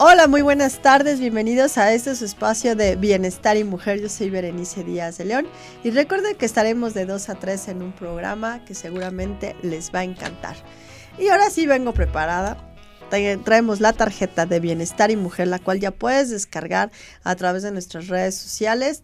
[0.00, 4.00] Hola, muy buenas tardes, bienvenidos a este su espacio de Bienestar y Mujer.
[4.00, 5.48] Yo soy Berenice Díaz de León
[5.82, 9.98] y recuerden que estaremos de 2 a 3 en un programa que seguramente les va
[9.98, 10.54] a encantar.
[11.18, 12.68] Y ahora sí vengo preparada
[13.44, 16.90] traemos la tarjeta de bienestar y mujer, la cual ya puedes descargar
[17.24, 19.02] a través de nuestras redes sociales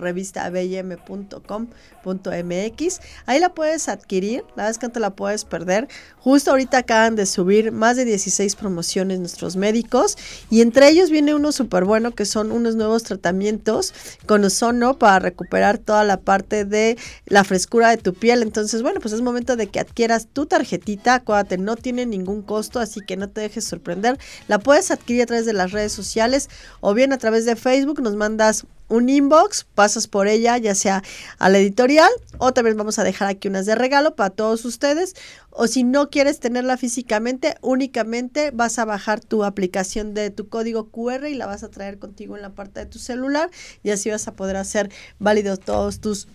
[0.00, 3.00] www.revistabm.com.mx.
[3.26, 5.88] Ahí la puedes adquirir, la vez que no te la puedes perder.
[6.16, 10.16] Justo ahorita acaban de subir más de 16 promociones nuestros médicos
[10.50, 13.92] y entre ellos viene uno súper bueno que son unos nuevos tratamientos
[14.26, 18.42] con ozono para recuperar toda la parte de la frescura de tu piel.
[18.42, 21.14] Entonces, bueno, pues es momento de que adquieras tu tarjetita.
[21.14, 24.18] Acuérdate, no tiene ningún costo, así que no te dejes sorprender.
[24.48, 26.48] La puedes adquirir a través de las redes sociales
[26.80, 28.00] o bien a través de Facebook.
[28.00, 31.02] Nos mandas un inbox, pasas por ella, ya sea
[31.38, 35.14] a la editorial, o también vamos a dejar aquí unas de regalo para todos ustedes.
[35.50, 40.90] O si no quieres tenerla físicamente, únicamente vas a bajar tu aplicación de tu código
[40.90, 43.50] QR y la vas a traer contigo en la parte de tu celular
[43.82, 46.28] y así vas a poder hacer válidos todos tus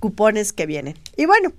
[0.00, 0.98] cupones que vienen.
[1.16, 1.52] Y bueno,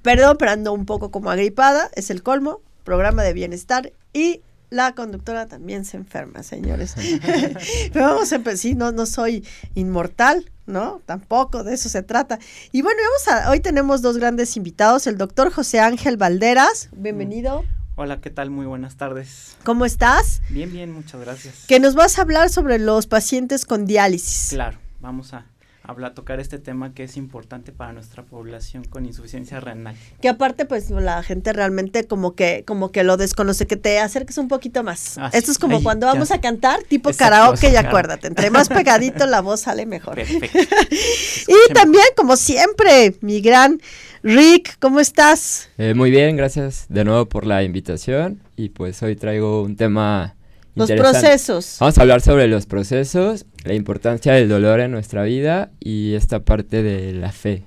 [0.00, 4.40] perdón, pero ando un poco como agripada, es el colmo, programa de bienestar y
[4.72, 6.94] la conductora también se enferma, señores.
[7.92, 11.02] Pero vamos a empezar, sí, no, no soy inmortal, ¿no?
[11.04, 12.38] Tampoco, de eso se trata.
[12.72, 17.64] Y bueno, vamos a, hoy tenemos dos grandes invitados, el doctor José Ángel Valderas, bienvenido.
[17.96, 18.48] Hola, ¿qué tal?
[18.48, 19.56] Muy buenas tardes.
[19.64, 20.40] ¿Cómo estás?
[20.48, 21.66] Bien, bien, muchas gracias.
[21.68, 24.48] Que nos vas a hablar sobre los pacientes con diálisis.
[24.50, 25.51] Claro, vamos a
[25.84, 29.94] habla, tocar este tema que es importante para nuestra población con insuficiencia renal.
[30.20, 34.38] Que aparte, pues la gente realmente como que, como que lo desconoce, que te acerques
[34.38, 35.18] un poquito más.
[35.18, 39.26] Ah, Esto es como cuando vamos a cantar, tipo karaoke, y acuérdate, entre más pegadito
[39.26, 40.14] la voz sale mejor.
[40.14, 40.58] Perfecto.
[41.48, 43.80] y también, como siempre, mi gran
[44.22, 45.68] Rick, ¿cómo estás?
[45.78, 48.40] Eh, muy bien, gracias de nuevo por la invitación.
[48.56, 50.36] Y pues hoy traigo un tema
[50.74, 51.76] los procesos.
[51.80, 56.40] Vamos a hablar sobre los procesos, la importancia del dolor en nuestra vida y esta
[56.40, 57.64] parte de la fe.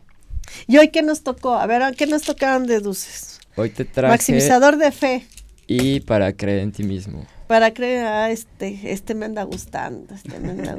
[0.67, 1.55] ¿Y hoy qué nos tocó?
[1.55, 3.39] A ver, ¿qué nos tocaron de dulces?
[3.55, 4.11] Hoy te traje...
[4.11, 5.27] Maximizador de fe.
[5.67, 10.39] Y para creer en ti mismo para creer, ah, este, este me anda gustando, este
[10.39, 10.77] me anda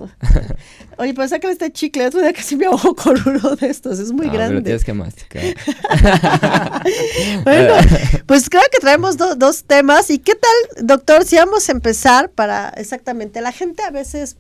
[0.99, 4.13] Oye, pues sácale este chicle, otro día casi me ahogo con uno de estos, es
[4.13, 4.55] muy grande.
[4.55, 5.43] Pero tienes que masticar.
[7.45, 7.75] bueno,
[8.27, 10.11] pues creo que traemos dos temas.
[10.11, 14.37] ¿Y qué tal, doctor, si vamos a empezar para exactamente, la gente a veces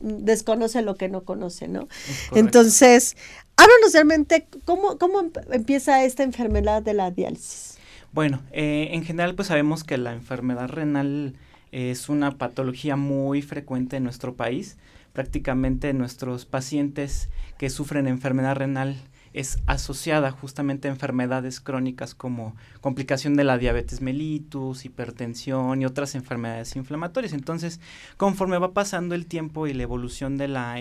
[0.00, 1.88] desconoce lo que no conoce, ¿no?
[2.34, 3.16] Entonces,
[3.56, 7.78] háblanos realmente, ¿cómo, ¿cómo empieza esta enfermedad de la diálisis?
[8.12, 11.34] Bueno, eh, en general pues sabemos que la enfermedad renal
[11.72, 14.78] es una patología muy frecuente en nuestro país.
[15.12, 18.96] Prácticamente nuestros pacientes que sufren enfermedad renal
[19.38, 26.16] es asociada justamente a enfermedades crónicas como complicación de la diabetes mellitus, hipertensión y otras
[26.16, 27.32] enfermedades inflamatorias.
[27.32, 27.78] Entonces,
[28.16, 30.74] conforme va pasando el tiempo y la evolución de la,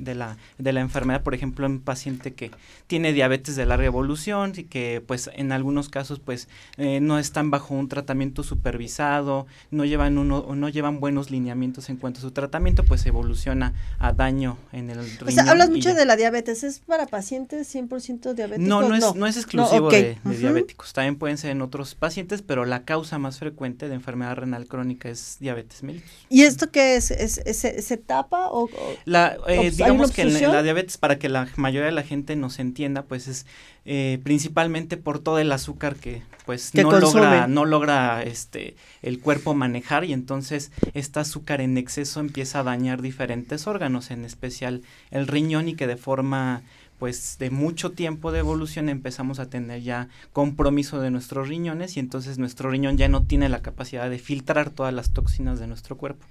[0.00, 2.50] de la, de la enfermedad, por ejemplo, en un paciente que
[2.88, 6.48] tiene diabetes de larga evolución y que pues en algunos casos pues
[6.78, 11.96] eh, no están bajo un tratamiento supervisado, no llevan uno no llevan buenos lineamientos en
[11.96, 15.28] cuanto a su tratamiento, pues evoluciona a daño en el riñón.
[15.28, 18.68] O sea, hablas mucho de la diabetes, ¿es para pacientes 100% diabéticos?
[18.68, 19.26] No, no es, no.
[19.26, 23.88] es exclusivo de, diabéticos, también pueden ser en otros pacientes, pero la causa más frecuente
[23.88, 26.10] de enfermedad renal crónica es diabetes mellitus.
[26.28, 27.10] ¿Y esto qué es?
[27.10, 28.68] ¿Es, se tapa o,
[29.04, 33.02] la, eh, digamos que la, diabetes, para que la mayoría de la gente nos entienda,
[33.02, 33.46] pues es
[33.86, 39.54] eh, principalmente por todo el azúcar que pues no logra no logra este el cuerpo
[39.54, 45.26] manejar y entonces este azúcar en exceso empieza a dañar diferentes órganos en especial el
[45.26, 46.62] riñón y que de forma
[47.00, 52.00] pues de mucho tiempo de evolución empezamos a tener ya compromiso de nuestros riñones y
[52.00, 55.96] entonces nuestro riñón ya no tiene la capacidad de filtrar todas las toxinas de nuestro
[55.96, 56.26] cuerpo.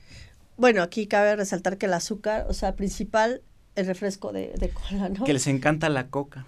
[0.57, 3.41] Bueno, aquí cabe resaltar que el azúcar, o sea, principal
[3.79, 5.23] el refresco de, de, cola, ¿no?
[5.23, 6.45] Que les encanta la coca.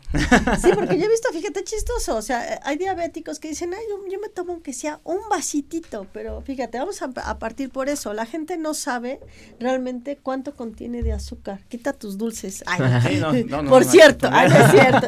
[0.61, 3.81] Sí, porque yo he visto, fíjate, chistoso, o sea, hay diabéticos que dicen, ay,
[4.11, 8.25] yo, me tomo aunque sea un vasitito, pero fíjate, vamos a, partir por eso, la
[8.25, 9.19] gente no sabe
[9.59, 12.63] realmente cuánto contiene de azúcar, quita tus dulces.
[12.67, 15.07] Ay, no, no, por cierto, ay, no es cierto.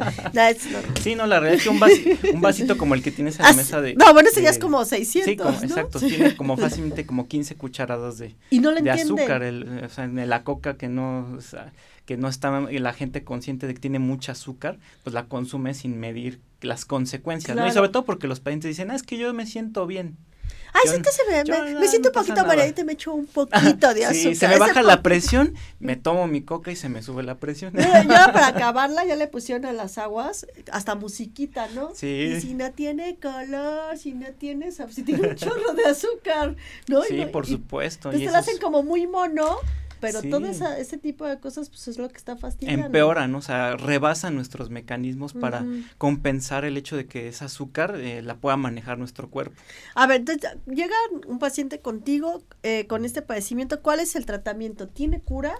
[1.01, 3.45] sí, no, la realidad es que un, vasito, un vasito como el que tienes en
[3.45, 3.95] la mesa de...
[3.95, 7.55] No, bueno, ese ya es como 600, Sí, como, exacto, tiene como fácilmente como 15
[7.55, 11.33] cucharadas de, y no de azúcar, el, o sea, en la coca que no...
[11.37, 11.71] O sea,
[12.05, 15.99] que no está la gente consciente de que tiene mucha azúcar, pues la consume sin
[15.99, 17.67] medir las consecuencias, ¿no?
[17.67, 20.17] Y sobre todo porque los pacientes dicen, ah, es que yo me siento bien.
[20.75, 22.81] Ay, Yo- sí que se me, yo me, no- me siento no un poquito mareadita
[22.81, 24.13] y me echo un poquito de azúcar.
[24.33, 27.35] Sí, se me baja la presión, me tomo mi coca y se me sube la
[27.37, 27.73] presión.
[27.75, 31.91] Mira, ya para acabarla ya le pusieron a las aguas hasta musiquita, ¿no?
[31.93, 32.07] Sí.
[32.07, 36.55] Y si no tiene color, si no tiene si tiene un chorro de azúcar,
[36.87, 37.03] ¿no?
[37.03, 38.09] Sí, por y- supuesto.
[38.09, 39.57] Entonces y te eso hacen como muy mono,
[40.03, 40.29] pero Sí.
[40.29, 42.85] todo esa, ese tipo de cosas pues es lo que está fastidiando.
[42.87, 43.37] empeora, ¿no?
[43.37, 45.65] O sea, rebasa nuestros mecanismos para
[45.97, 49.55] compensar el hecho de que esa azúcar eh, la pueda manejar nuestro cuerpo.
[49.95, 50.95] A ver, entonces llega
[51.27, 54.87] un paciente contigo eh, con este padecimiento, ¿cuál es el tratamiento?
[54.87, 55.55] ¿Tiene cura?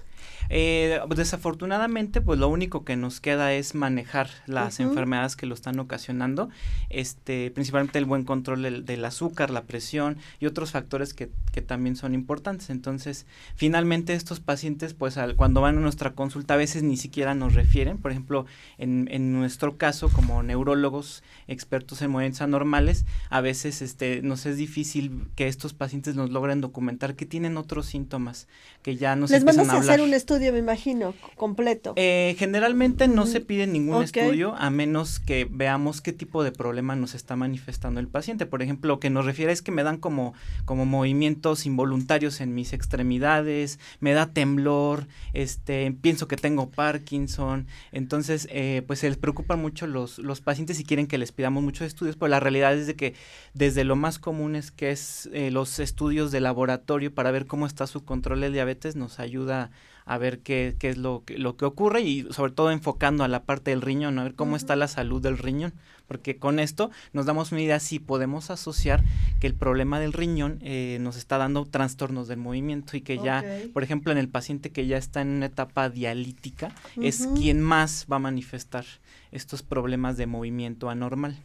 [0.50, 5.80] Eh, desafortunadamente, pues lo único que nos queda es manejar las enfermedades que lo están
[5.80, 6.50] ocasionando,
[6.90, 11.62] este, principalmente el buen control del, del azúcar, la presión y otros factores que, que
[11.62, 12.70] también son importantes.
[12.70, 13.26] Entonces,
[13.56, 17.54] finalmente estos pacientes, pues al, cuando van a nuestra consulta a veces ni siquiera nos
[17.54, 18.46] refieren, por ejemplo,
[18.78, 24.58] en, en nuestro caso como neurólogos expertos en movimientos anormales, a veces este, nos es
[24.58, 28.48] difícil que estos pacientes nos logren documentar que tienen otros síntomas,
[28.82, 31.94] que ya nos Les mandas a a hacer un estudio, me imagino, completo.
[31.96, 36.96] Eh, generalmente no se pide ningún estudio a menos que veamos qué tipo de problema
[36.96, 38.46] nos está manifestando el paciente.
[38.46, 40.34] Por ejemplo, lo que nos refiere es que me dan como,
[40.66, 47.68] como movimientos involuntarios en mis extremidades, me da temblor, este, pienso que tengo Parkinson.
[47.92, 51.64] Entonces, eh, pues se les preocupan mucho los, los pacientes y quieren que les pidamos
[51.64, 53.16] muchos estudios, pero la realidad es de que
[53.54, 57.66] desde lo más común es que es eh, los estudios de laboratorio para ver cómo
[57.66, 59.72] está su control de diabetes nos ayuda a
[60.18, 63.44] ver qué, qué es lo que, lo que ocurre y sobre todo enfocando a la
[63.44, 65.74] parte del riñón, a ver cómo está la salud del riñón,
[66.08, 69.04] porque con esto nos damos una idea si podemos asociar
[69.40, 73.44] que el problema del riñón eh, nos está dando trastornos del movimiento y que ya,
[73.74, 78.06] por ejemplo, en el paciente que ya está en una etapa dialítica, es quien más
[78.12, 78.86] va a manifestar
[79.32, 81.38] estos problemas de movimiento anormal.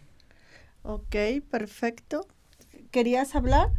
[0.83, 1.17] Ok,
[1.51, 2.27] perfecto.
[2.91, 3.71] ¿Querías hablar?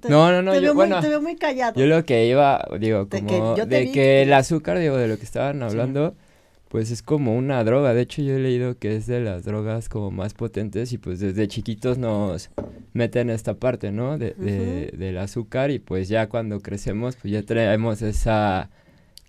[0.00, 1.78] Te- No, no, no, Te yo- veo, muy, te veo muy callado.
[1.80, 5.08] Yo lo que iba, digo, De que como de vi que el azúcar, digo, de
[5.08, 6.14] lo que estaban hablando,
[6.68, 7.94] pues es como una droga.
[7.94, 11.20] De hecho, yo he leído que es de las drogas como más potentes y pues
[11.20, 12.50] desde chiquitos nos
[12.92, 14.18] meten esta parte, ¿no?
[14.18, 18.68] De, de- del azúcar y pues ya cuando crecemos, pues ya traemos esa...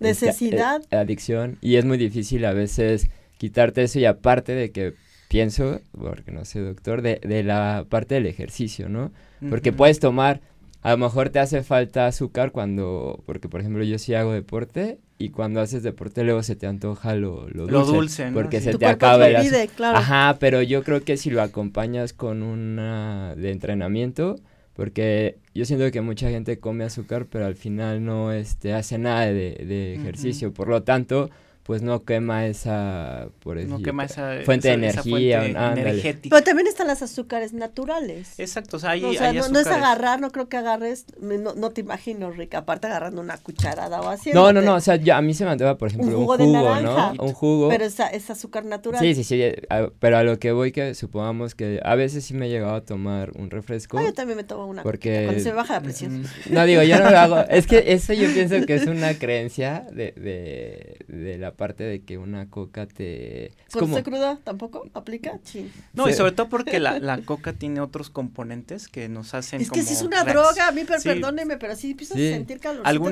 [0.00, 0.82] eh, Necesidad.
[0.90, 4.94] adicción y es muy difícil a veces quitarte eso y aparte de que
[5.28, 9.12] pienso, porque no soy doctor, de, de la parte del ejercicio, ¿no?
[9.50, 10.40] Porque puedes tomar,
[10.82, 14.98] a lo mejor te hace falta azúcar cuando, porque por ejemplo yo sí hago deporte
[15.18, 17.72] y cuando haces deporte luego se te antoja lo, lo dulce.
[17.72, 18.34] Lo dulce, ¿no?
[18.34, 18.64] Porque Sí.
[18.66, 19.98] se Tu te acaba el claro.
[19.98, 24.36] Ajá, pero yo creo que si lo acompañas con una de entrenamiento,
[24.74, 29.26] porque yo siento que mucha gente come azúcar, pero al final no este, hace nada
[29.26, 29.32] de,
[29.66, 31.30] de ejercicio, por lo tanto,
[31.68, 36.34] pues no quema esa, por no decir, quema esa fuente de esa energía, fuente energética.
[36.34, 38.38] Pero también están las azúcares naturales.
[38.38, 41.04] Exacto, o sea, hay, o sea, hay no, no es agarrar, no creo que agarres,
[41.20, 44.30] no, no te imagino, Rica, aparte agarrando una cucharada o así.
[44.32, 46.38] No, no, no, o sea, yo- a mí se me antoja, por ejemplo, un jugo
[46.38, 47.12] jugo, de naranja.
[47.18, 47.24] ¿no?
[47.24, 47.68] Un jugo.
[47.68, 49.02] Pero es, es azúcar natural.
[49.02, 52.32] Sí, sí, sí, a- pero a lo que voy que supongamos que a veces sí
[52.32, 53.98] me he llegado a tomar un refresco.
[53.98, 56.20] Ah, yo también me tomo una Porque- cuando se me baja la presión.
[56.22, 56.28] Ujú.
[56.48, 57.38] No, digo, yo no lo hago.
[57.50, 62.00] Es que eso yo pienso que es una creencia de, de, de la parte de
[62.02, 63.46] que una coca te...
[63.48, 63.98] Es ¿Con como...
[63.98, 65.38] esta cruda tampoco aplica?
[65.42, 65.70] Sí.
[65.92, 69.70] No, y sobre todo porque la, la coca tiene otros componentes que nos hacen Es
[69.70, 71.08] que si es una reacc- droga, a mí, per- Sí.
[71.08, 72.28] perdóneme, pero sí empiezas Sí.
[72.28, 72.82] a sentir calor.
[72.86, 73.06] Algún-